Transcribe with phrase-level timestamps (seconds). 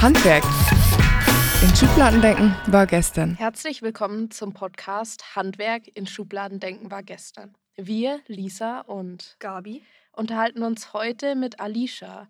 [0.00, 0.44] Handwerk.
[1.60, 3.34] In Schubladen denken war gestern.
[3.34, 7.56] Herzlich willkommen zum Podcast Handwerk in Schubladen denken war gestern.
[7.74, 9.82] Wir, Lisa und Gabi,
[10.12, 12.28] unterhalten uns heute mit Alicia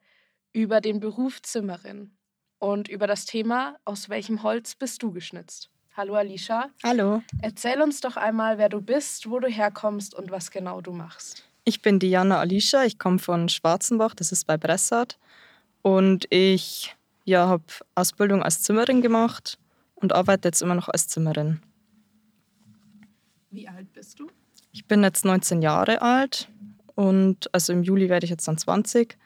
[0.54, 2.12] über den Beruf Zimmerin
[2.58, 5.68] und über das Thema Aus welchem Holz bist du geschnitzt?
[5.94, 6.70] Hallo Alicia.
[6.82, 7.22] Hallo.
[7.42, 11.46] Erzähl uns doch einmal, wer du bist, wo du herkommst und was genau du machst.
[11.64, 15.18] Ich bin Diana Alicia, ich komme von Schwarzenbach, das ist bei Bressart.
[15.82, 16.94] Und ich
[17.28, 17.64] ja, habe
[17.94, 19.58] Ausbildung als Zimmerin gemacht
[19.94, 21.60] und arbeite jetzt immer noch als Zimmerin.
[23.50, 24.28] Wie alt bist du?
[24.72, 26.48] Ich bin jetzt 19 Jahre alt
[26.94, 29.16] und also im Juli werde ich jetzt dann 20.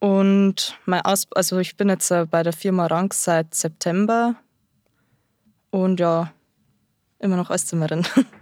[0.00, 4.34] Und mein Aus also ich bin jetzt äh, bei der Firma Rank seit September
[5.70, 6.32] und ja,
[7.20, 8.06] immer noch als Zimmerin.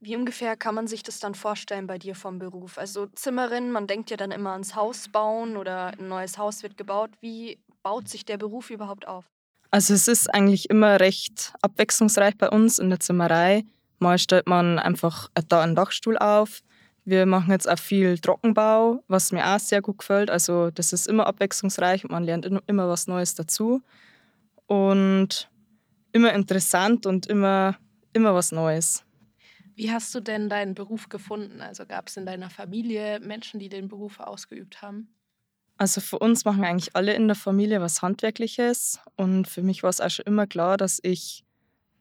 [0.00, 2.78] Wie ungefähr kann man sich das dann vorstellen bei dir vom Beruf?
[2.78, 6.76] Also Zimmerin, man denkt ja dann immer ans Haus bauen oder ein neues Haus wird
[6.76, 7.10] gebaut.
[7.20, 9.24] Wie baut sich der Beruf überhaupt auf?
[9.70, 13.64] Also es ist eigentlich immer recht abwechslungsreich bei uns in der Zimmerei.
[13.98, 16.62] Mal stellt man einfach da einen Dachstuhl auf.
[17.04, 20.30] Wir machen jetzt auch viel Trockenbau, was mir auch sehr gut gefällt.
[20.30, 23.82] Also das ist immer abwechslungsreich und man lernt immer was Neues dazu.
[24.66, 25.50] Und
[26.12, 27.76] immer interessant und immer,
[28.12, 29.04] immer was Neues.
[29.78, 31.60] Wie hast du denn deinen Beruf gefunden?
[31.60, 35.14] Also gab es in deiner Familie Menschen, die den Beruf ausgeübt haben?
[35.76, 38.98] Also für uns machen eigentlich alle in der Familie was Handwerkliches.
[39.14, 41.44] Und für mich war es auch schon immer klar, dass ich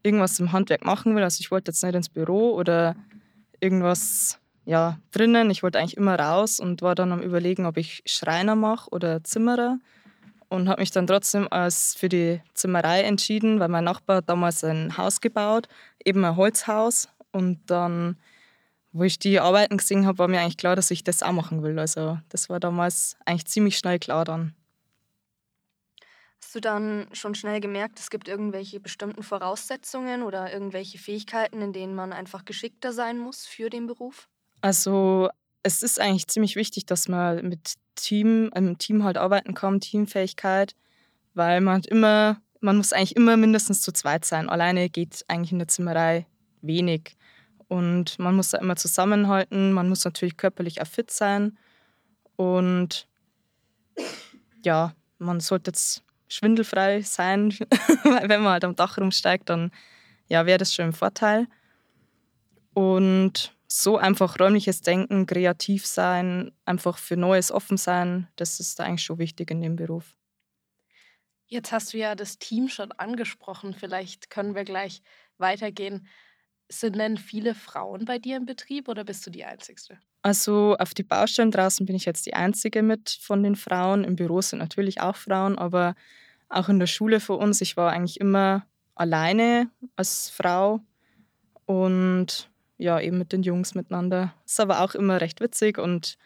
[0.02, 1.22] irgendwas im Handwerk machen will.
[1.22, 2.96] Also ich wollte jetzt nicht ins Büro oder
[3.60, 5.52] irgendwas ja, drinnen.
[5.52, 9.24] Ich wollte eigentlich immer raus und war dann am Überlegen, ob ich Schreiner mache oder
[9.24, 9.78] Zimmerer.
[10.50, 14.64] Und habe mich dann trotzdem als für die Zimmerei entschieden, weil mein Nachbar hat damals
[14.64, 15.68] ein Haus gebaut,
[16.04, 17.10] eben ein Holzhaus.
[17.32, 18.18] Und dann,
[18.92, 21.64] wo ich die Arbeiten gesehen habe, war mir eigentlich klar, dass ich das auch machen
[21.64, 21.78] will.
[21.80, 24.56] Also das war damals eigentlich ziemlich schnell klar dann.
[26.42, 31.74] Hast du dann schon schnell gemerkt, es gibt irgendwelche bestimmten Voraussetzungen oder irgendwelche Fähigkeiten, in
[31.74, 34.30] denen man einfach geschickter sein muss für den Beruf?
[34.62, 35.30] Also
[35.64, 40.76] es ist eigentlich ziemlich wichtig, dass man mit Team, im Team halt arbeiten kann, Teamfähigkeit,
[41.34, 44.48] weil man immer, man muss eigentlich immer mindestens zu zweit sein.
[44.48, 46.28] Alleine geht eigentlich in der Zimmerei
[46.68, 47.16] wenig.
[47.68, 49.74] Und man muss da immer zusammenhalten.
[49.74, 51.58] Man muss natürlich körperlich auch fit sein.
[52.36, 53.08] Und
[54.64, 57.52] ja, man sollte jetzt schwindelfrei sein,
[58.04, 59.72] wenn man halt am Dach rumsteigt, dann
[60.28, 61.48] ja, wäre das schon ein Vorteil.
[62.74, 69.04] Und so einfach räumliches Denken, kreativ sein, einfach für Neues offen sein, das ist eigentlich
[69.04, 70.16] schon wichtig in dem Beruf.
[71.48, 73.74] Jetzt hast du ja das Team schon angesprochen.
[73.74, 75.02] Vielleicht können wir gleich
[75.38, 76.08] weitergehen.
[76.70, 79.98] Sind denn viele Frauen bei dir im Betrieb oder bist du die Einzige?
[80.22, 84.04] Also auf die Baustellen draußen bin ich jetzt die Einzige mit von den Frauen.
[84.04, 85.96] Im Büro sind natürlich auch Frauen, aber
[86.50, 90.82] auch in der Schule für uns, ich war eigentlich immer alleine als Frau
[91.66, 94.34] und ja, eben mit den Jungs miteinander.
[94.46, 96.18] Ist aber auch immer recht witzig und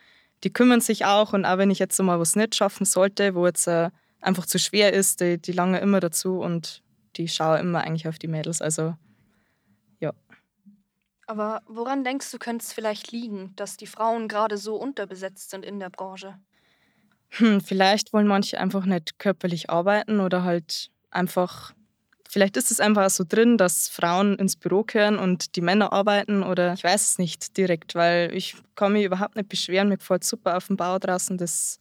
[0.44, 1.34] die kümmern sich auch.
[1.34, 3.90] Und auch wenn ich jetzt mal was nicht schaffen sollte, wo jetzt äh,
[4.22, 6.82] einfach zu schwer ist, die, die lange immer dazu und
[7.18, 8.62] die schauen immer eigentlich auf die Mädels.
[8.62, 8.96] Also
[11.32, 15.64] aber woran denkst du, könnte es vielleicht liegen, dass die Frauen gerade so unterbesetzt sind
[15.64, 16.38] in der Branche?
[17.30, 21.72] Hm, vielleicht wollen manche einfach nicht körperlich arbeiten oder halt einfach,
[22.28, 26.44] vielleicht ist es einfach so drin, dass Frauen ins Büro gehören und die Männer arbeiten
[26.44, 30.26] oder ich weiß es nicht direkt, weil ich kann mich überhaupt nicht beschweren, mir gefällt
[30.26, 31.80] super auf dem Bau draußen, das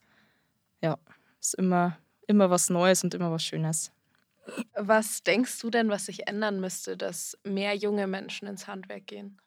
[0.80, 0.96] ja,
[1.40, 3.90] ist immer, immer was Neues und immer was Schönes.
[4.74, 9.38] Was denkst du denn, was sich ändern müsste, dass mehr junge Menschen ins Handwerk gehen?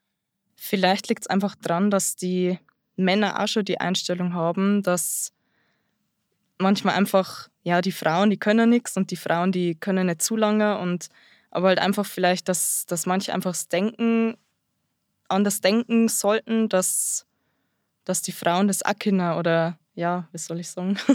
[0.55, 2.59] Vielleicht liegt es einfach daran, dass die
[2.95, 5.33] Männer auch schon die Einstellung haben, dass
[6.57, 10.35] manchmal einfach, ja, die Frauen, die können nichts und die Frauen, die können nicht zu
[10.35, 11.09] lange und
[11.51, 14.37] aber halt einfach vielleicht, dass, dass manche einfach das Denken,
[15.27, 17.27] anders denken sollten, dass,
[18.05, 20.97] dass die Frauen das können oder ja, wie soll ich sagen?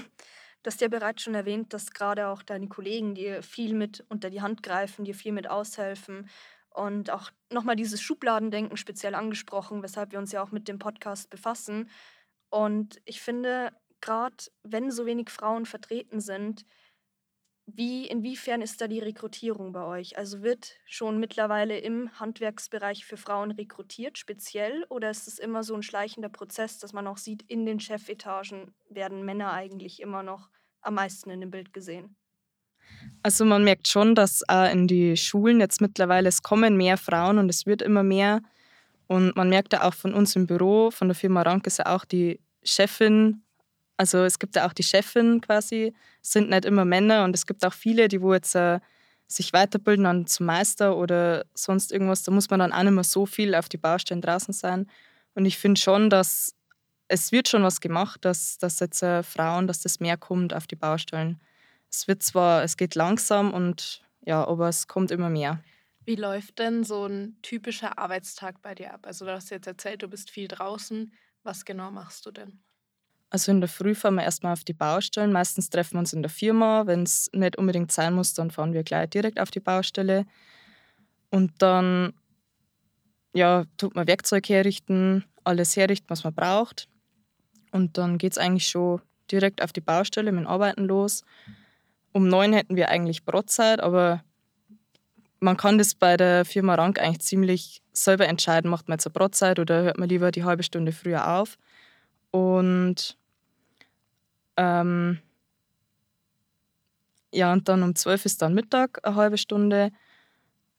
[0.68, 4.28] Du hast ja bereits schon erwähnt, dass gerade auch deine Kollegen dir viel mit unter
[4.28, 6.28] die Hand greifen, dir viel mit aushelfen
[6.68, 11.30] und auch nochmal dieses Schubladendenken speziell angesprochen, weshalb wir uns ja auch mit dem Podcast
[11.30, 11.88] befassen.
[12.50, 13.72] Und ich finde,
[14.02, 16.66] gerade wenn so wenig Frauen vertreten sind,
[17.74, 20.16] wie, inwiefern ist da die Rekrutierung bei euch?
[20.16, 25.74] Also wird schon mittlerweile im Handwerksbereich für Frauen rekrutiert, speziell, oder ist es immer so
[25.74, 30.48] ein schleichender Prozess, dass man auch sieht, in den Chefetagen werden Männer eigentlich immer noch
[30.80, 32.16] am meisten in dem Bild gesehen?
[33.22, 37.38] Also man merkt schon, dass äh, in die Schulen jetzt mittlerweile es kommen mehr Frauen
[37.38, 38.40] und es wird immer mehr.
[39.08, 41.94] Und man merkt ja auch von uns im Büro, von der Firma Rank ist ja
[41.94, 43.42] auch die Chefin
[43.98, 45.92] Also es gibt ja auch die Chefin quasi,
[46.22, 48.78] sind nicht immer Männer und es gibt auch viele, die wo jetzt äh,
[49.26, 52.22] sich weiterbilden dann zum Meister oder sonst irgendwas.
[52.22, 54.88] Da muss man dann auch nicht mehr so viel auf die Baustellen draußen sein.
[55.34, 56.54] Und ich finde schon, dass
[57.08, 60.66] es wird schon was gemacht, dass, dass jetzt äh, Frauen, dass das mehr kommt auf
[60.66, 61.40] die Baustellen.
[61.90, 65.62] Es wird zwar, es geht langsam und ja, aber es kommt immer mehr.
[66.04, 69.06] Wie läuft denn so ein typischer Arbeitstag bei dir ab?
[69.06, 71.12] Also du hast jetzt erzählt, du bist viel draußen.
[71.42, 72.62] Was genau machst du denn?
[73.30, 75.32] Also in der Früh fahren wir erstmal auf die Baustellen.
[75.32, 76.86] Meistens treffen wir uns in der Firma.
[76.86, 80.24] Wenn es nicht unbedingt sein muss, dann fahren wir gleich direkt auf die Baustelle.
[81.30, 82.14] Und dann
[83.34, 86.88] ja, tut man Werkzeug herrichten, alles herrichten, was man braucht.
[87.70, 91.22] Und dann geht es eigentlich schon direkt auf die Baustelle mit Arbeiten los.
[92.12, 94.24] Um neun hätten wir eigentlich Brotzeit, aber
[95.40, 99.12] man kann das bei der Firma Rank eigentlich ziemlich selber entscheiden, macht man jetzt eine
[99.12, 101.58] Brotzeit oder hört man lieber die halbe Stunde früher auf.
[102.30, 103.17] Und
[104.58, 105.20] ähm,
[107.32, 109.90] ja, und dann um zwölf ist dann Mittag eine halbe Stunde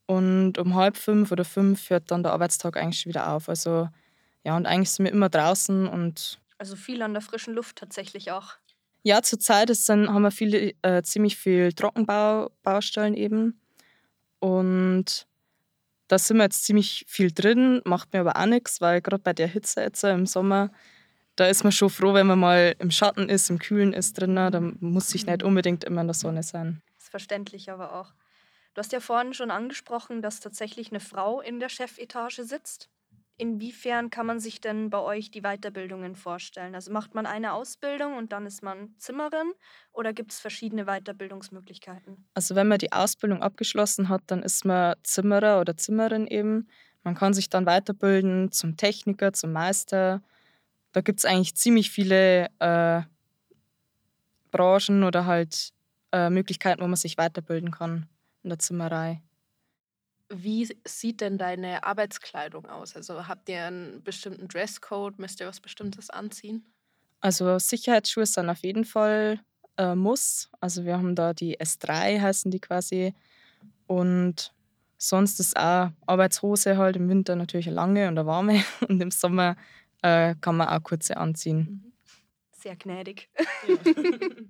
[0.05, 3.49] und um halb fünf oder fünf hört dann der Arbeitstag eigentlich wieder auf.
[3.49, 3.89] Also
[4.43, 8.31] ja, und eigentlich sind wir immer draußen und Also viel an der frischen Luft tatsächlich
[8.31, 8.55] auch.
[9.03, 13.61] ja, zurzeit ist dann, haben wir viele, äh, ziemlich viel Trockenbaubaustellen eben.
[14.39, 15.27] Und
[16.07, 19.33] da sind wir jetzt ziemlich viel drin, macht mir aber auch nichts, weil gerade bei
[19.33, 20.71] der Hitze jetzt im Sommer,
[21.39, 24.35] da ist man schon froh, wenn man mal im Schatten ist, im Kühlen ist drin.
[24.35, 26.81] Da muss ich nicht unbedingt immer in der Sonne sein.
[26.97, 28.13] Ist verständlich aber auch.
[28.73, 32.89] Du hast ja vorhin schon angesprochen, dass tatsächlich eine Frau in der Chefetage sitzt.
[33.37, 36.75] Inwiefern kann man sich denn bei euch die Weiterbildungen vorstellen?
[36.75, 39.53] Also macht man eine Ausbildung und dann ist man Zimmerin
[39.93, 42.27] oder gibt es verschiedene Weiterbildungsmöglichkeiten?
[42.33, 46.67] Also wenn man die Ausbildung abgeschlossen hat, dann ist man Zimmerer oder Zimmerin eben.
[47.03, 50.21] Man kann sich dann weiterbilden zum Techniker, zum Meister.
[50.91, 53.01] Da gibt es eigentlich ziemlich viele äh,
[54.51, 55.71] Branchen oder halt
[56.11, 58.07] äh, Möglichkeiten, wo man sich weiterbilden kann
[58.43, 59.21] in der Zimmerei.
[60.29, 62.95] Wie sieht denn deine Arbeitskleidung aus?
[62.95, 65.17] Also habt ihr einen bestimmten Dresscode?
[65.17, 66.63] Müsst ihr was Bestimmtes anziehen?
[67.21, 69.39] Also Sicherheitsschuhe sind auf jeden Fall
[69.77, 70.49] äh, Muss.
[70.59, 73.13] Also wir haben da die S3 heißen die quasi.
[73.87, 74.53] Und
[74.97, 78.63] sonst ist auch Arbeitshose halt im Winter natürlich eine lange und eine warme.
[78.87, 79.55] Und im Sommer
[80.01, 81.93] äh, kann man auch kurze anziehen.
[82.51, 83.29] Sehr gnädig.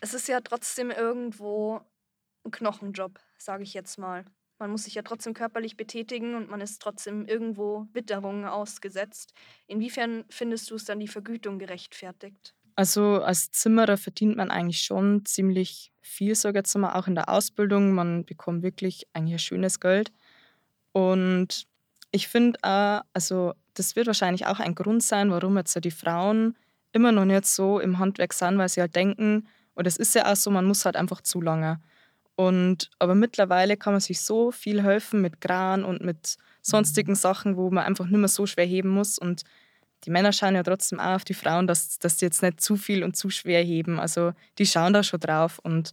[0.00, 1.80] es ist ja trotzdem irgendwo
[2.44, 4.24] ein Knochenjob, sage ich jetzt mal.
[4.58, 9.34] Man muss sich ja trotzdem körperlich betätigen und man ist trotzdem irgendwo Witterungen ausgesetzt.
[9.66, 12.54] Inwiefern findest du es dann die Vergütung gerechtfertigt?
[12.74, 17.14] Also als Zimmerer verdient man eigentlich schon ziemlich viel, sage ich jetzt mal, auch in
[17.14, 17.92] der Ausbildung.
[17.92, 20.12] Man bekommt wirklich eigentlich ein schönes Geld.
[20.92, 21.66] Und
[22.10, 25.90] ich finde auch, also das wird wahrscheinlich auch ein Grund sein, warum jetzt so die
[25.90, 26.56] Frauen
[26.92, 30.32] immer noch nicht so im Handwerk sind, weil sie halt denken, und es ist ja
[30.32, 31.78] auch so, man muss halt einfach zu lange.
[32.34, 37.56] Und, aber mittlerweile kann man sich so viel helfen mit Kran und mit sonstigen Sachen,
[37.56, 39.18] wo man einfach nicht mehr so schwer heben muss.
[39.18, 39.42] Und
[40.04, 42.76] die Männer schauen ja trotzdem auch auf die Frauen, dass, dass die jetzt nicht zu
[42.76, 43.98] viel und zu schwer heben.
[43.98, 45.58] Also die schauen da schon drauf.
[45.58, 45.92] Und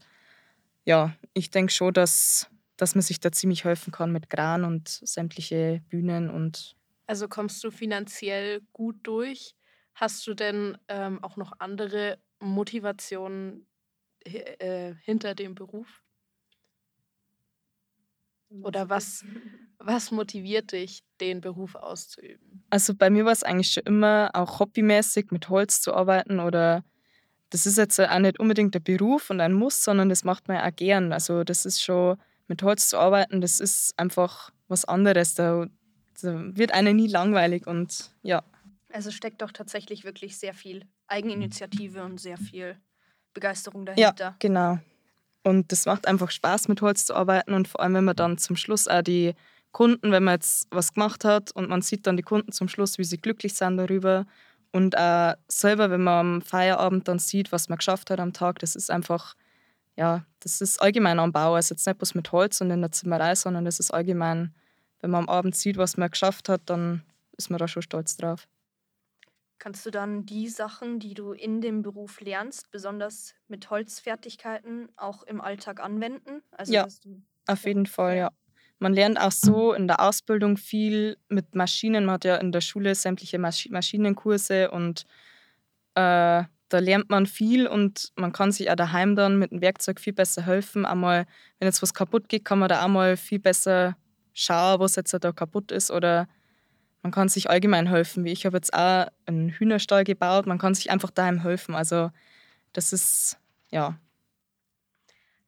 [0.86, 4.88] ja, ich denke schon, dass, dass man sich da ziemlich helfen kann mit Kran und
[4.88, 6.75] sämtliche Bühnen und
[7.08, 9.56] Also kommst du finanziell gut durch?
[9.96, 13.68] Hast du denn ähm, auch noch andere Motivationen
[14.26, 16.04] äh, hinter dem Beruf?
[18.62, 19.26] Oder was,
[19.80, 22.66] was motiviert dich, den Beruf auszuüben?
[22.69, 26.83] Also bei mir war es eigentlich schon immer auch hobbymäßig mit Holz zu arbeiten oder
[27.52, 30.57] das ist jetzt auch nicht unbedingt der Beruf und ein Muss, sondern das macht man
[30.57, 31.14] ja auch gern.
[31.14, 35.35] Also das ist schon mit Holz zu arbeiten, das ist einfach was anderes.
[35.35, 35.68] Da,
[36.21, 38.44] da wird einer nie langweilig und ja.
[38.92, 42.78] Also steckt doch tatsächlich wirklich sehr viel Eigeninitiative und sehr viel
[43.33, 44.35] Begeisterung Ja, dahinter.
[44.40, 44.80] genau.
[45.44, 48.38] Und das macht einfach Spaß, mit Holz zu arbeiten und vor allem, wenn man dann
[48.38, 49.33] zum Schluss auch die
[49.71, 52.97] Kunden, wenn man jetzt was gemacht hat und man sieht dann die Kunden zum Schluss,
[52.97, 54.26] wie sie glücklich sind darüber
[54.71, 58.59] und auch selber, wenn man am Feierabend dann sieht, was man geschafft hat am Tag,
[58.59, 59.33] das ist einfach,
[59.97, 62.92] ja, das ist allgemein am Bau, also jetzt nicht bloß mit Holz und in der
[62.92, 64.54] Zimmerei, sondern das ist allgemein,
[65.02, 67.04] wenn man am Abend sieht, was man geschafft hat, dann
[67.38, 68.47] ist man da schon stolz drauf.
[69.59, 75.23] Kannst du dann die Sachen, die du in dem Beruf lernst, besonders mit Holzfertigkeiten, auch
[75.23, 76.42] im Alltag anwenden?
[76.52, 76.88] Also, Ja.
[77.47, 78.31] Auf jeden Fall, ja.
[78.80, 82.06] Man lernt auch so in der Ausbildung viel mit Maschinen.
[82.06, 85.06] Man hat ja in der Schule sämtliche Masch Maschinenkurse und
[85.95, 89.99] äh, da lernt man viel und man kann sich auch daheim dann mit dem Werkzeug
[89.99, 90.85] viel besser helfen.
[90.85, 91.27] Einmal,
[91.59, 93.95] wenn jetzt was kaputt geht, kann man da auch mal viel besser
[94.33, 95.92] schauen, was jetzt da kaputt ist.
[95.92, 96.27] Oder
[97.03, 98.23] man kann sich allgemein helfen.
[98.23, 101.75] Wie ich habe jetzt auch einen Hühnerstall gebaut, man kann sich einfach daheim helfen.
[101.75, 102.09] Also
[102.73, 103.37] das ist,
[103.69, 103.99] ja.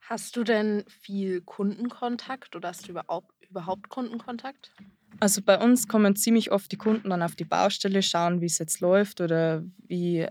[0.01, 4.71] Hast du denn viel Kundenkontakt oder hast du überhaupt, überhaupt Kundenkontakt?
[5.19, 8.57] Also bei uns kommen ziemlich oft die Kunden dann auf die Baustelle, schauen, wie es
[8.57, 10.27] jetzt läuft oder wie,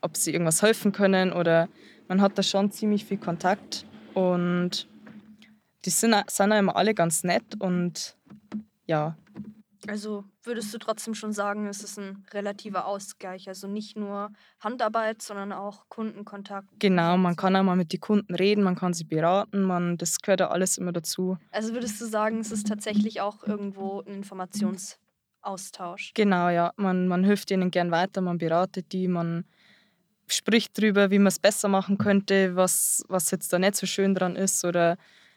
[0.00, 1.68] ob sie irgendwas helfen können oder
[2.08, 4.88] man hat da schon ziemlich viel Kontakt und
[5.84, 8.16] die sind, sind auch immer alle ganz nett und
[8.86, 9.16] ja.
[9.88, 15.22] Also würdest du trotzdem schon sagen, es ist ein relativer Ausgleich, also nicht nur Handarbeit,
[15.22, 16.68] sondern auch Kundenkontakt.
[16.78, 20.20] Genau, man kann auch mal mit den Kunden reden, man kann sie beraten, man, das
[20.20, 21.38] gehört ja alles immer dazu.
[21.50, 26.12] Also würdest du sagen, es ist tatsächlich auch irgendwo ein Informationsaustausch?
[26.14, 26.72] Genau, ja.
[26.76, 29.44] Man, man hilft ihnen gern weiter, man beratet die, man
[30.32, 34.14] spricht darüber, wie man es besser machen könnte, was, was jetzt da nicht so schön
[34.14, 34.96] dran ist oder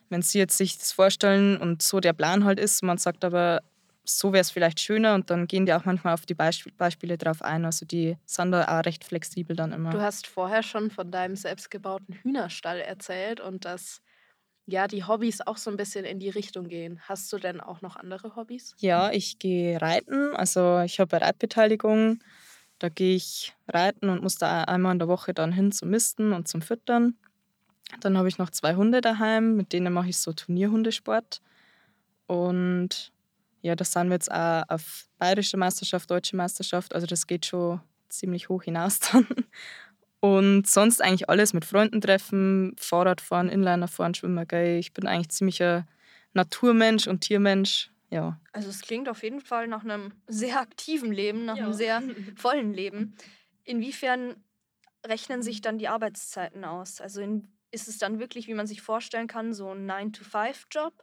[0.10, 3.62] wenn sie jetzt sich das vorstellen und so der Plan halt ist, man sagt aber,
[4.06, 7.18] so wäre es vielleicht schöner und dann gehen die auch manchmal auf die Beisp Beispiele
[7.18, 7.66] drauf ein.
[7.66, 9.92] Also die sind da auch recht flexibel dann immer.
[9.92, 14.02] Du hast vorher schon von deinem selbstgebauten Hühnerstall erzählt und dass
[14.66, 17.00] ja die Hobbys auch so ein bisschen in die Richtung gehen.
[17.04, 18.76] Hast du denn auch noch andere Hobbys?
[18.80, 20.36] Ja, ich gehe reiten.
[20.36, 22.20] Also ich habe eine Reitbeteiligung.
[22.84, 26.34] Da gehe ich reiten und muss da einmal in der Woche dann hin zum Misten
[26.34, 27.16] und zum Füttern.
[28.02, 31.40] Dann habe ich noch zwei Hunde daheim, mit denen mache ich so Turnierhundesport.
[32.28, 33.14] Und
[33.62, 36.94] ja, das sind wir jetzt auch auf bayerische Meisterschaft, deutsche Meisterschaft.
[36.94, 39.28] Also das geht schon ziemlich hoch hinaus dann.
[40.20, 44.80] Und sonst eigentlich alles mit Freunden treffen, Fahrradfahren, Inliner fahren, Schwimmen gehen.
[44.80, 45.88] Ich bin eigentlich ziemlicher
[46.34, 47.93] Naturmensch und Tiermensch.
[48.14, 48.40] Ja.
[48.52, 51.64] Also es klingt auf jeden Fall nach einem sehr aktiven Leben, nach ja.
[51.64, 52.04] einem sehr
[52.36, 53.16] vollen Leben.
[53.64, 54.36] Inwiefern
[55.04, 57.02] rechnen sich dann die Arbeitszeiten aus?
[57.02, 60.94] Also in, ist es dann wirklich, wie man sich vorstellen kann, so ein 9-to-5-Job?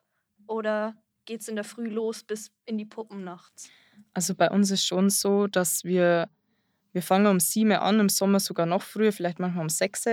[0.47, 3.69] Oder geht es in der Früh los bis in die Puppen nachts?
[4.15, 6.31] Also bei uns ist schon so, dass wir,
[6.93, 10.05] wir fangen um sieben an, im Sommer sogar noch früher, vielleicht manchmal um sechs.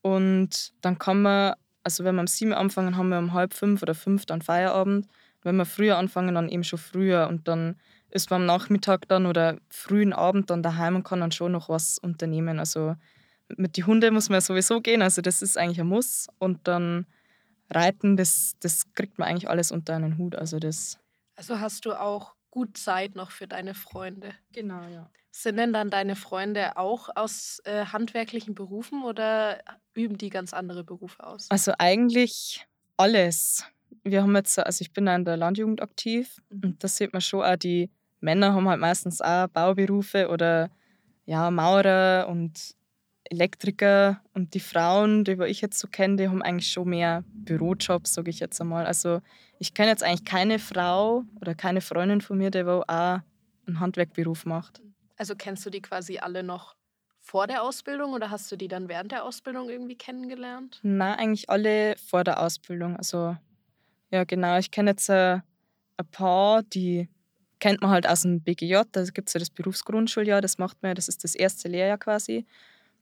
[0.00, 3.82] Und dann kann man, also wenn wir um sieben anfangen, haben wir um halb fünf
[3.82, 5.06] oder fünf dann Feierabend.
[5.42, 7.28] Wenn wir früher anfangen, dann eben schon früher.
[7.28, 7.76] Und dann
[8.10, 11.68] ist man am Nachmittag dann oder frühen Abend dann daheim und kann dann schon noch
[11.68, 12.58] was unternehmen.
[12.58, 12.96] Also
[13.56, 16.28] mit den Hunden muss man sowieso gehen, also das ist eigentlich ein Muss.
[16.38, 17.06] Und dann
[17.70, 20.34] Reiten, das, das kriegt man eigentlich alles unter einen Hut.
[20.36, 20.98] Also, das
[21.36, 24.34] also hast du auch gut Zeit noch für deine Freunde.
[24.52, 25.10] Genau, ja.
[25.30, 29.62] Sind denn dann deine Freunde auch aus äh, handwerklichen Berufen oder
[29.94, 31.50] üben die ganz andere Berufe aus?
[31.50, 32.66] Also eigentlich
[32.96, 33.64] alles.
[34.04, 36.60] Wir haben jetzt, also ich bin da in der Landjugend aktiv mhm.
[36.64, 37.90] und da sieht man schon auch, die
[38.20, 40.70] Männer haben halt meistens auch Bauberufe oder
[41.24, 42.74] ja, Maurer und
[43.30, 48.14] Elektriker und die Frauen, die ich jetzt so kenne, die haben eigentlich schon mehr Bürojobs,
[48.14, 48.86] sage ich jetzt einmal.
[48.86, 49.20] Also
[49.58, 54.46] ich kenne jetzt eigentlich keine Frau oder keine Freundin von mir, die auch einen Handwerkberuf
[54.46, 54.80] macht.
[55.16, 56.76] Also kennst du die quasi alle noch
[57.20, 60.80] vor der Ausbildung oder hast du die dann während der Ausbildung irgendwie kennengelernt?
[60.82, 62.96] Na, eigentlich alle vor der Ausbildung.
[62.96, 63.36] Also
[64.10, 64.58] ja, genau.
[64.58, 65.38] Ich kenne jetzt äh,
[65.96, 67.08] ein paar, die
[67.60, 68.82] kennt man halt aus dem BGJ.
[68.92, 72.46] Da gibt es ja das Berufsgrundschuljahr, das macht man, das ist das erste Lehrjahr quasi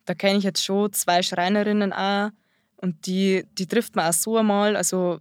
[0.06, 2.30] da kenne ich jetzt schon zwei Schreinerinnen auch
[2.76, 4.76] und die, die trifft man auch so einmal.
[4.76, 5.20] Also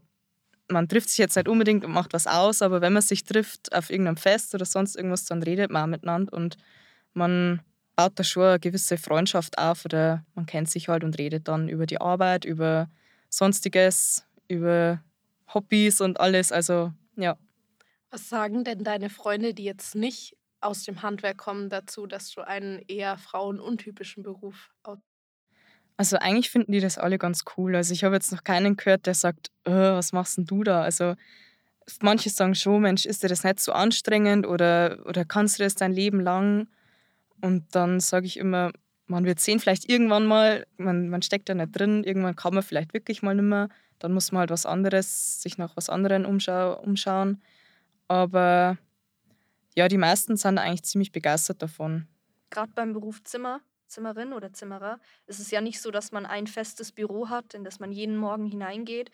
[0.70, 3.74] man trifft sich jetzt nicht unbedingt und macht was aus, aber wenn man sich trifft
[3.76, 6.58] auf irgendeinem Fest oder sonst irgendwas, dann redet man auch miteinander und
[7.14, 7.62] man
[7.96, 11.68] baut da schon eine gewisse Freundschaft auf oder man kennt sich halt und redet dann
[11.68, 12.90] über die Arbeit, über
[13.30, 15.02] Sonstiges, über
[15.54, 16.52] Hobbys und alles.
[16.52, 17.38] Also ja.
[18.10, 22.42] Was sagen denn deine Freunde, die jetzt nicht aus dem Handwerk kommen dazu, dass du
[22.42, 24.72] einen eher frauenuntypischen Beruf
[25.98, 27.76] also eigentlich finden die das alle ganz cool.
[27.76, 30.82] Also ich habe jetzt noch keinen gehört, der sagt, oh, was machst denn du da?
[30.82, 31.16] Also
[32.02, 35.76] manche sagen schon, Mensch, ist dir das nicht so anstrengend oder, oder kannst du das
[35.76, 36.68] dein Leben lang?
[37.42, 38.72] Und dann sage ich immer,
[39.08, 42.64] man wird sehen, vielleicht irgendwann mal, man, man steckt da nicht drin, irgendwann kann man
[42.64, 43.70] vielleicht wirklich mal nicht mehr.
[44.00, 47.42] Dann muss man halt was anderes, sich nach was anderem umschau umschauen.
[48.08, 48.78] Aber
[49.76, 52.08] ja, die meisten sind eigentlich ziemlich begeistert davon.
[52.50, 56.48] Gerade beim Beruf Zimmer, Zimmerin oder Zimmerer, ist es ja nicht so, dass man ein
[56.48, 59.12] festes Büro hat, in das man jeden Morgen hineingeht.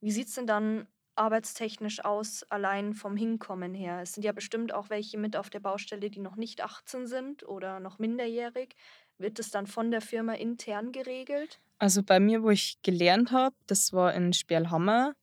[0.00, 0.86] Wie sieht es denn dann
[1.16, 4.00] arbeitstechnisch aus, allein vom Hinkommen her?
[4.02, 7.46] Es sind ja bestimmt auch welche mit auf der Baustelle, die noch nicht 18 sind
[7.48, 8.74] oder noch minderjährig.
[9.18, 11.60] Wird es dann von der Firma intern geregelt?
[11.78, 15.14] Also bei mir, wo ich gelernt habe, das war in Sperlhammer.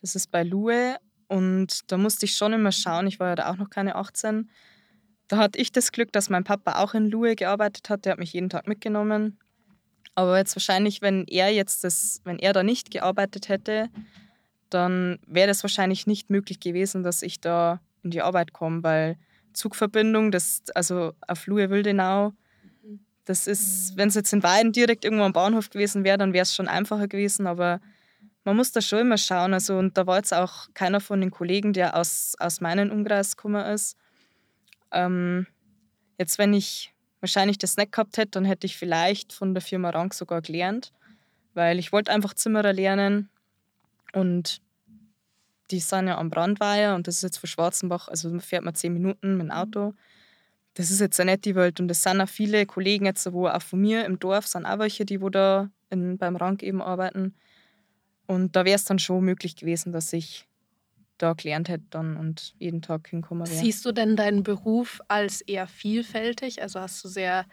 [0.00, 0.96] Das ist bei Lue
[1.28, 4.50] und da musste ich schon immer schauen, ich war ja da auch noch keine 18.
[5.28, 8.18] Da hatte ich das Glück, dass mein Papa auch in Lue gearbeitet hat, der hat
[8.18, 9.38] mich jeden Tag mitgenommen.
[10.14, 13.88] Aber jetzt wahrscheinlich, wenn er jetzt das, wenn er da nicht gearbeitet hätte,
[14.70, 19.18] dann wäre das wahrscheinlich nicht möglich gewesen, dass ich da in die Arbeit komme, weil
[19.52, 22.32] Zugverbindung, das, also auf Luhe-Wildenau.
[23.28, 26.44] Das ist, wenn es jetzt in Weiden direkt irgendwo am Bahnhof gewesen wäre, dann wäre
[26.44, 27.78] es schon einfacher gewesen, aber
[28.44, 29.52] man muss da schon immer schauen.
[29.52, 33.36] Also, und da war jetzt auch keiner von den Kollegen, der aus, aus meinem Umkreis
[33.36, 33.98] gekommen ist.
[34.92, 35.46] Ähm,
[36.16, 39.90] jetzt, wenn ich wahrscheinlich das nicht gehabt hätte, dann hätte ich vielleicht von der Firma
[39.90, 40.94] Rank sogar gelernt,
[41.52, 43.28] weil ich wollte einfach Zimmerer lernen
[44.14, 44.62] und
[45.70, 48.94] die sind ja am Brandweiher und das ist jetzt von Schwarzenbach, also fährt man zehn
[48.94, 49.92] Minuten mit dem Auto.
[50.78, 53.48] Das ist jetzt ja nicht die Welt und es sind auch viele Kollegen jetzt, wo
[53.48, 56.80] auch von mir im Dorf sind auch welche, die wo da in, beim Rank eben
[56.80, 57.34] arbeiten.
[58.28, 60.46] Und da wäre es dann schon möglich gewesen, dass ich
[61.16, 63.58] da gelernt hätte dann und jeden Tag hinkommen wäre.
[63.58, 66.62] Siehst du denn deinen Beruf als eher vielfältig?
[66.62, 67.44] Also hast du sehr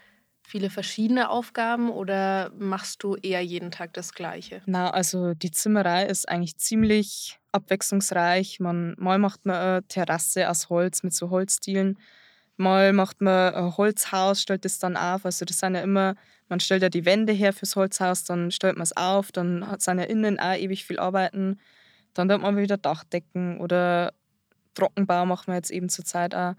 [0.44, 4.62] viele verschiedene Aufgaben oder machst du eher jeden Tag das Gleiche?
[4.67, 8.60] Na, also die Zimmerei ist eigentlich ziemlich abwechslungsreich.
[8.60, 11.98] Man, mal macht man eine Terrasse aus Holz mit so Holzdielen.
[12.57, 15.25] Mal macht man ein Holzhaus, stellt es dann auf.
[15.25, 16.15] Also das sind ja immer,
[16.47, 19.85] man stellt ja die Wände her fürs Holzhaus, dann stellt man es auf, dann hat
[19.85, 21.59] ja innen auch ewig viel Arbeiten.
[22.13, 24.13] Dann tut man wieder Dachdecken oder
[24.74, 26.53] Trockenbau machen wir jetzt eben zur Zeit auch.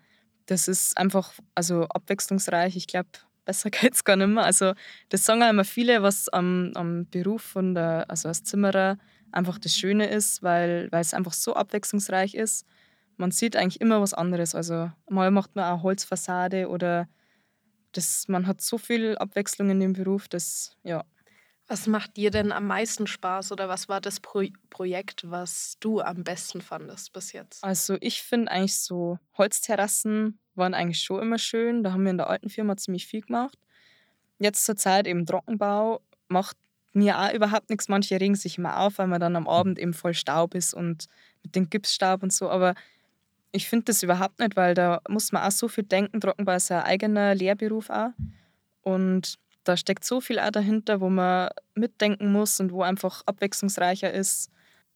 [0.47, 2.77] Das ist einfach also abwechslungsreich.
[2.77, 3.09] Ich glaube,
[3.45, 4.45] besser geht es gar nicht mehr.
[4.45, 4.75] Also
[5.09, 8.99] das sagen auch immer viele, was am, am Beruf von der, also als Zimmerer
[9.33, 12.67] einfach das Schöne ist, weil es einfach so abwechslungsreich ist.
[13.17, 14.55] Man sieht eigentlich immer was anderes.
[14.55, 17.09] Also mal macht man auch Holzfassade oder
[17.93, 21.05] das, man hat so viel Abwechslung in dem Beruf, das ja,
[21.69, 26.01] was macht dir denn am meisten Spaß oder was war das Pro Projekt, was du
[26.01, 27.65] am besten fandest bis jetzt?
[27.65, 31.83] Also ich finde eigentlich so Holzterrassen waren eigentlich schon immer schön.
[31.83, 33.59] Da haben wir in der alten Firma ziemlich viel gemacht.
[34.39, 36.57] Jetzt zur Zeit eben Trockenbau macht
[36.93, 37.89] mir auch überhaupt nichts.
[37.89, 41.07] Manche regen sich immer auf, weil man dann am Abend eben voll Staub ist und
[41.43, 42.49] mit dem Gipsstaub und so.
[42.49, 42.75] Aber
[43.57, 46.21] ich finde das überhaupt nicht, weil da muss man auch so viel denken.
[46.21, 48.11] Trockenbau ist ja ein eigener Lehrberuf auch.
[48.83, 54.13] Und da steckt so viel auch dahinter, wo man mitdenken muss und wo einfach abwechslungsreicher
[54.13, 54.51] ist.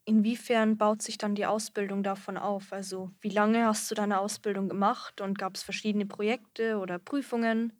[0.05, 2.73] Inwiefern baut sich dann die Ausbildung davon auf?
[2.73, 7.73] Also wie lange hast du deine Ausbildung gemacht und gab es verschiedene Projekte oder Prüfungen?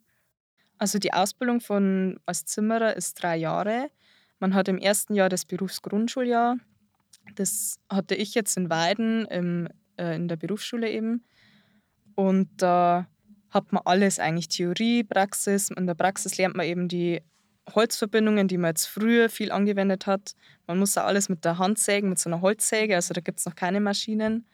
[0.79, 3.91] Also die Ausbildung von als Zimmerer ist drei Jahre.
[4.39, 6.57] Man hat im ersten Jahr das Berufsgrundschuljahr.
[7.35, 9.67] Das hatte ich jetzt in Weiden im,
[10.01, 11.23] äh, in der Berufsschule eben.
[12.15, 13.07] Und da
[13.49, 15.69] hat man alles eigentlich, Theorie, Praxis.
[15.69, 17.21] In der Praxis lernt man eben die
[17.73, 20.33] Holzverbindungen, die man jetzt früher viel angewendet hat.
[20.67, 23.39] Man muss auch alles mit der Hand sägen, mit so einer Holzsäge, also da gibt
[23.39, 24.47] es noch keine Maschinen.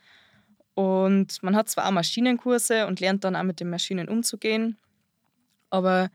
[0.73, 4.77] Und man hat zwar auch Maschinenkurse und lernt dann auch mit den Maschinen umzugehen,
[5.71, 6.09] aber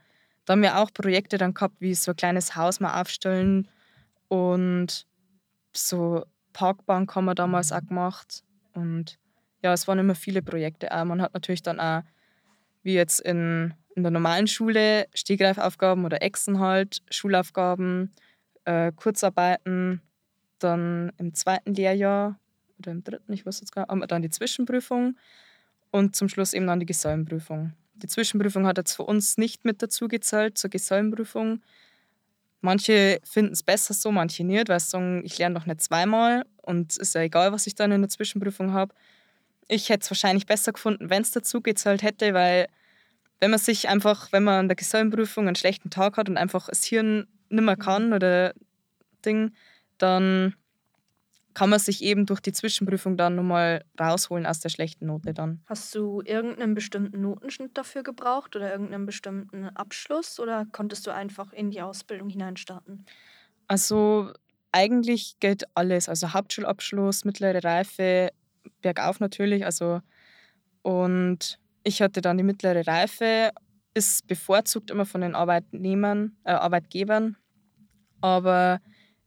[0.45, 3.67] da haben wir auch Projekte dann gehabt, wie so ein kleines Haus mal aufstellen
[4.29, 5.05] und
[5.73, 8.43] so Parkbank haben wir damals auch gemacht.
[8.73, 9.19] Und
[9.63, 11.05] ja, es waren immer viele Projekte auch.
[11.05, 12.03] Man hat natürlich dann auch
[12.83, 18.13] wie jetzt in, in der normalen Schule, Stegreifaufgaben oder Echsen halt, Schulaufgaben,
[18.65, 20.01] äh, Kurzarbeiten,
[20.59, 22.37] dann im zweiten Lehrjahr
[22.77, 25.17] oder im dritten, ich weiß jetzt gar nicht, dann die Zwischenprüfung
[25.91, 27.73] und zum Schluss eben dann die Gesellenprüfung.
[27.95, 31.61] Die Zwischenprüfung hat jetzt für uns nicht mit dazu gezählt zur Gesellenprüfung.
[32.59, 36.45] Manche finden es besser so, manche nicht, weil sie sagen, ich lerne doch nicht zweimal
[36.61, 38.93] und es ist ja egal, was ich dann in der Zwischenprüfung habe
[39.67, 42.67] ich hätte es wahrscheinlich besser gefunden, wenn es dazu gezahlt hätte, weil
[43.39, 46.69] wenn man sich einfach, wenn man an der Gesellenprüfung einen schlechten Tag hat und einfach
[46.69, 48.53] das Hirn nicht mehr kann oder
[49.25, 49.53] Ding,
[49.97, 50.55] dann
[51.53, 55.61] kann man sich eben durch die Zwischenprüfung dann nochmal rausholen aus der schlechten Note dann.
[55.67, 61.53] Hast du irgendeinen bestimmten Notenschnitt dafür gebraucht oder irgendeinen bestimmten Abschluss oder konntest du einfach
[61.53, 63.05] in die Ausbildung hineinstarten?
[63.67, 64.31] Also
[64.71, 68.31] eigentlich gilt alles, also Hauptschulabschluss, mittlere Reife,
[68.81, 69.65] bergauf natürlich.
[69.65, 70.01] Also,
[70.81, 73.51] und ich hatte dann die mittlere Reife,
[73.93, 77.35] ist bevorzugt immer von den Arbeitnehmern, äh, Arbeitgebern.
[78.21, 78.79] Aber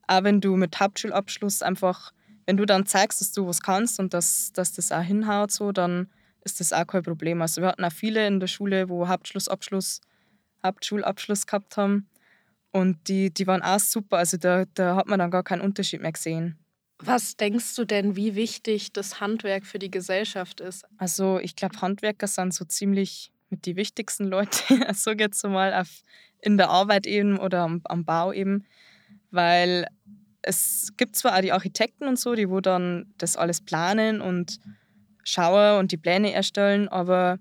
[0.06, 2.12] auch wenn du mit Hauptschulabschluss einfach,
[2.46, 5.72] wenn du dann zeigst, dass du was kannst und dass, dass das auch hinhaut, so,
[5.72, 6.08] dann
[6.44, 7.42] ist das auch kein Problem.
[7.42, 10.00] Also wir hatten auch viele in der Schule, wo Hauptschlussabschluss,
[10.64, 12.08] Hauptschulabschluss gehabt haben.
[12.72, 14.18] Und die, die waren auch super.
[14.18, 16.58] Also da, da hat man dann gar keinen Unterschied mehr gesehen.
[16.98, 20.84] Was denkst du denn, wie wichtig das Handwerk für die Gesellschaft ist?
[20.96, 24.60] Also ich glaube, Handwerker sind so ziemlich mit die wichtigsten Leute,
[24.94, 26.02] so jetzt mal auf,
[26.40, 28.64] in der Arbeit eben oder am, am Bau eben,
[29.30, 29.86] weil
[30.42, 34.60] es gibt zwar auch die Architekten und so, die wo dann das alles planen und
[35.24, 37.38] schauen und die Pläne erstellen, aber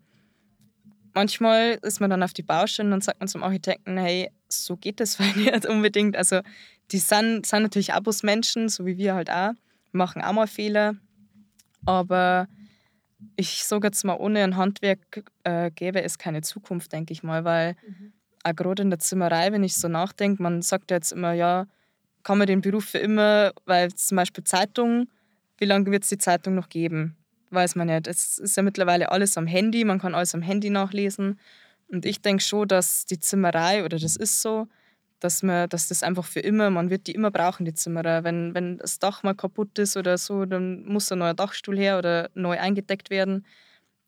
[1.15, 4.99] manchmal ist man dann auf die Baustelle und sagt man zum Architekten, hey, so geht
[4.99, 6.15] das nicht unbedingt.
[6.15, 6.41] Also
[6.91, 9.54] die sind, sind natürlich auch bloß Menschen, so wie wir halt auch,
[9.91, 10.95] machen auch mal Fehler.
[11.86, 12.47] Aber
[13.36, 17.43] ich sage jetzt mal, ohne ein Handwerk äh, gäbe es keine Zukunft, denke ich mal,
[17.43, 18.13] weil mhm.
[18.43, 21.65] auch gerade in der Zimmerei, wenn ich so nachdenke, man sagt ja jetzt immer, ja,
[22.23, 25.08] kann man den Beruf für immer, weil zum Beispiel Zeitung,
[25.58, 27.15] wie lange wird es die Zeitung noch geben?
[27.49, 28.08] Weiß man nicht.
[28.08, 31.39] Es ist ja mittlerweile alles am Handy, man kann alles am Handy nachlesen.
[31.88, 34.67] Und ich denke schon, dass die Zimmerei, oder das ist so,
[35.19, 38.23] dass, man, dass das einfach für immer, man wird die immer brauchen, die Zimmerer.
[38.23, 41.97] Wenn, wenn das Dach mal kaputt ist oder so, dann muss ein neuer Dachstuhl her
[41.97, 43.45] oder neu eingedeckt werden.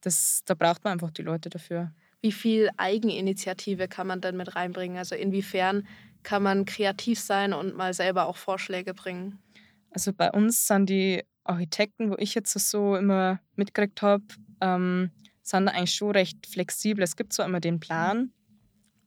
[0.02, 1.92] Das, da braucht man einfach die Leute dafür.
[2.22, 4.98] Wie viel Eigeninitiative kann man denn mit reinbringen?
[4.98, 5.88] Also inwiefern
[6.24, 9.40] kann man kreativ sein und mal selber auch Vorschläge bringen?
[9.92, 14.24] Also bei uns sind die Architekten, wo ich jetzt so immer mitgekriegt habe,
[14.62, 15.12] ähm,
[15.44, 17.04] sind eigentlich schon recht flexibel.
[17.04, 18.32] Es gibt zwar immer den Plan,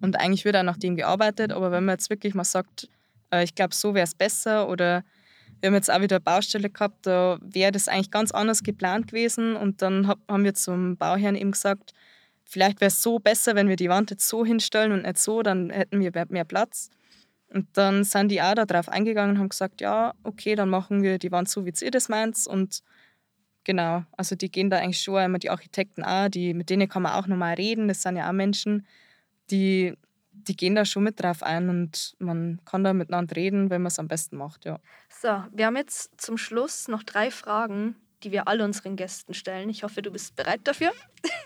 [0.01, 2.89] und eigentlich wird auch nach dem gearbeitet, aber wenn man jetzt wirklich mal sagt,
[3.33, 5.05] äh, ich glaube, so wäre es besser oder
[5.61, 9.09] wir haben jetzt auch wieder eine Baustelle gehabt, da wäre das eigentlich ganz anders geplant
[9.09, 11.93] gewesen und dann hab, haben wir zum Bauherrn eben gesagt,
[12.45, 15.43] vielleicht wäre es so besser, wenn wir die Wand jetzt so hinstellen und nicht so,
[15.43, 16.89] dann hätten wir mehr Platz.
[17.53, 21.19] Und dann sind die auch darauf eingegangen und haben gesagt, ja, okay, dann machen wir
[21.19, 22.47] die Wand so, wie ihr das meint.
[22.47, 22.83] Und
[23.65, 27.03] genau, also die gehen da eigentlich schon immer, die Architekten auch, die, mit denen kann
[27.03, 28.87] man auch nochmal reden, das sind ja auch Menschen,
[29.51, 29.95] die,
[30.33, 33.89] die gehen da schon mit drauf ein und man kann da miteinander reden, wenn man
[33.89, 34.79] es am besten macht, ja.
[35.09, 39.69] So, wir haben jetzt zum Schluss noch drei Fragen, die wir all unseren Gästen stellen.
[39.69, 40.93] Ich hoffe, du bist bereit dafür.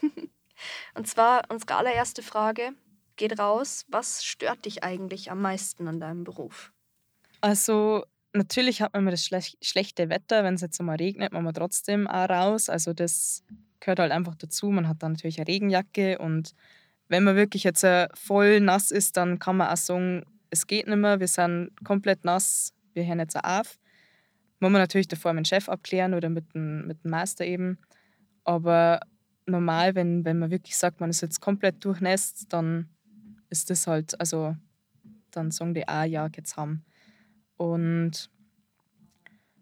[0.95, 2.73] und zwar unsere allererste Frage
[3.16, 3.85] geht raus.
[3.88, 6.72] Was stört dich eigentlich am meisten an deinem Beruf?
[7.40, 10.44] Also natürlich hat man immer das schlech schlechte Wetter.
[10.44, 12.68] Wenn es jetzt mal regnet, man mal trotzdem auch raus.
[12.68, 13.42] Also das
[13.81, 14.70] gehört halt einfach dazu.
[14.70, 16.55] Man hat dann natürlich eine Regenjacke und
[17.09, 20.87] wenn man wirklich jetzt äh, voll nass ist, dann kann man auch sagen, es geht
[20.87, 23.79] nicht mehr, wir sind komplett nass, wir hören jetzt auf.
[24.61, 27.79] Muss man natürlich davor mit dem Chef abklären oder mit dem, mit dem Meister eben.
[28.44, 29.00] Aber
[29.46, 32.88] normal, wenn, wenn man wirklich sagt, man ist jetzt komplett durchnässt, dann
[33.55, 34.57] ist das halt, also
[35.31, 36.85] dann sagen die auch, ja, geht's haben.
[37.57, 38.29] Und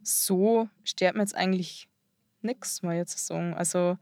[0.03, 1.91] so stört mir jetzt eigentlich
[2.41, 3.53] nichts, mal jetzt sagen.
[3.53, 3.99] Also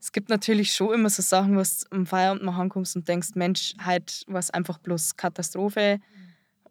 [0.00, 3.74] es gibt natürlich schon immer so Sachen, was am Feierabend mal ankommst und denkst, Mensch,
[3.86, 6.00] heute war es einfach bloß Katastrophe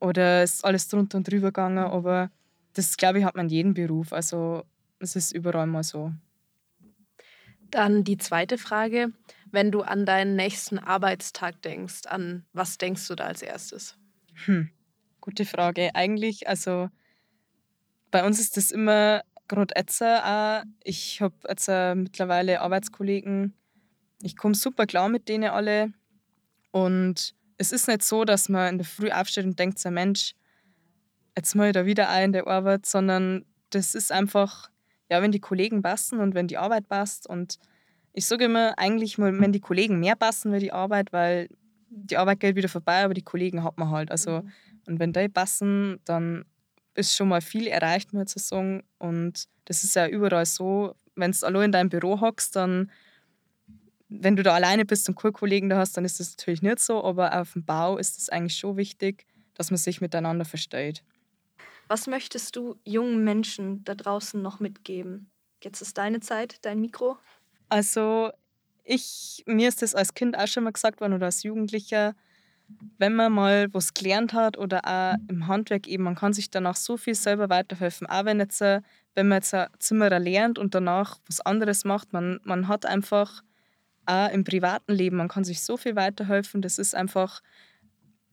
[0.01, 1.79] oder ist alles drunter und drüber gegangen.
[1.79, 2.29] Aber
[2.73, 4.11] das, glaube ich, hat man in jedem Beruf.
[4.11, 4.65] Also
[4.99, 6.11] es ist überall mal so.
[7.71, 9.13] Dann die zweite Frage.
[9.51, 13.97] Wenn du an deinen nächsten Arbeitstag denkst, an was denkst du da als erstes?
[14.45, 14.69] Hm,
[15.21, 15.95] gute Frage.
[15.95, 16.89] Eigentlich, also
[18.11, 23.53] bei uns ist das immer gerade jetzt auch, ich habe jetzt mittlerweile Arbeitskollegen,
[24.21, 25.93] ich komme super klar mit denen alle.
[26.71, 30.33] Und es ist nicht so, dass man in der Früh aufsteht und denkt, so Mensch,
[31.35, 34.69] jetzt mal da wieder ein in der Arbeit, sondern das ist einfach,
[35.09, 37.27] ja, wenn die Kollegen passen und wenn die Arbeit passt.
[37.27, 37.59] Und
[38.17, 41.49] ich sage immer, eigentlich, wenn die Kollegen mehr passen, wie die Arbeit, weil
[41.91, 44.09] die Arbeit geht wieder vorbei, aber die Kollegen hat man halt.
[44.09, 44.51] Also, mhm.
[44.87, 46.43] und wenn die passen, dann
[46.95, 48.81] ist schon mal viel erreicht, muss ich sagen.
[48.97, 52.89] Und das ist ja überall so, wenn du allein in deinem Büro hockst, dann,
[54.09, 57.03] wenn du da alleine bist und Kollegen da hast, dann ist das natürlich nicht so.
[57.03, 61.03] Aber auf dem Bau ist es eigentlich schon wichtig, dass man sich miteinander versteht.
[61.87, 65.29] Was möchtest du jungen Menschen da draußen noch mitgeben?
[65.63, 67.17] Jetzt ist deine Zeit, dein Mikro.
[67.69, 68.31] Also,
[68.83, 72.15] ich, mir ist das als Kind auch schon mal gesagt worden oder als Jugendlicher,
[72.97, 76.75] wenn man mal was gelernt hat oder auch im Handwerk eben, man kann sich danach
[76.75, 78.07] so viel selber weiterhelfen.
[78.07, 78.81] Auch wenn, jetzt, äh,
[79.15, 83.43] wenn man jetzt ein Zimmerer lernt und danach was anderes macht, man, man hat einfach
[84.05, 86.61] auch im privaten Leben, man kann sich so viel weiterhelfen.
[86.61, 87.41] Das ist einfach,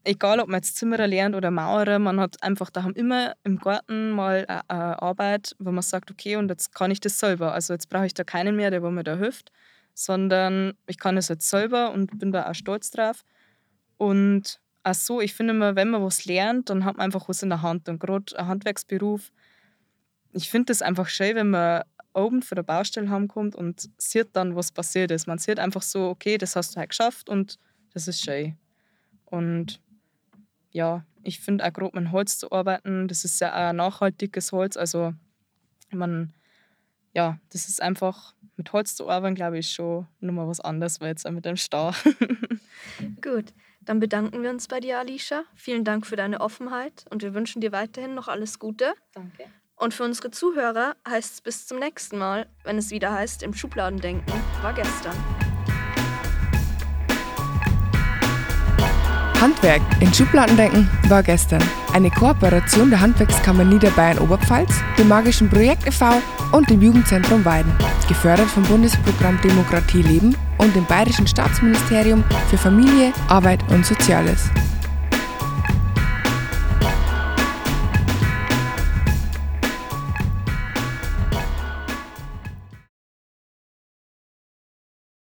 [0.05, 3.59] egal ob man jetzt Zimmerer lernt oder Maurer, man hat einfach da haben immer im
[3.59, 7.53] Garten mal eine, Arbeit, wo man sagt, okay, und jetzt kann ich das selber.
[7.53, 9.51] Also jetzt brauche ich da keinen mehr, der mir da hilft,
[9.95, 13.25] sondern ich kann es jetzt selber und bin da auch stolz drauf.
[13.97, 17.43] Und auch so, ich finde immer, wenn man was lernt, dann hat man einfach was
[17.43, 17.89] in der Hand.
[17.89, 19.33] Und gerade ein Handwerksberuf,
[20.33, 24.55] ich finde es einfach schön, wenn man oben von der Baustelle heimkommt und sieht dann,
[24.55, 25.27] was passiert ist.
[25.27, 27.59] Man sieht einfach so, okay, das hast du halt geschafft und
[27.93, 28.57] das ist schön.
[29.25, 29.81] Und
[30.75, 34.53] ja, ich finde auch gerade mit Holz zu arbeiten, das ist ja auch ein nachhaltiges
[34.53, 34.77] Holz.
[34.77, 35.15] Also
[35.91, 36.35] man,
[37.15, 41.09] ja, das ist einfach, mit Holz zu arbeiten, glaube ich, schon nochmal was anderes, weil
[41.09, 41.93] jetzt auch mit dem Stau.
[43.23, 43.55] Gut.
[43.81, 45.45] Dann bedanken wir uns bei dir, Alicia.
[45.55, 48.95] Vielen Dank für deine Offenheit und wir wünschen dir weiterhin noch alles Gute.
[49.13, 49.45] Danke.
[49.77, 53.53] Und für unsere Zuhörer heißt es bis zum nächsten Mal, wenn es wieder heißt, im
[53.53, 54.33] Schubladendenken
[54.63, 55.15] war gestern.
[59.45, 61.63] Handwerk in Schubladen denken war gestern.
[61.93, 66.07] Eine Kooperation der Handwerkskammer Niederbayern Oberpfalz, dem Magischen Projekt e.V.
[66.53, 67.71] und dem Jugendzentrum Weiden.
[68.09, 74.49] Gefördert vom Bundesprogramm Demokratie leben und dem Bayerischen Staatsministerium für Familie, Arbeit und Soziales.